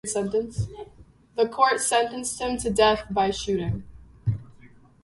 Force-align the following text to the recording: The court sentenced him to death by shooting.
The 1.35 1.47
court 1.47 1.79
sentenced 1.79 2.41
him 2.41 2.57
to 2.57 2.71
death 2.71 3.03
by 3.11 3.29
shooting. 3.29 3.83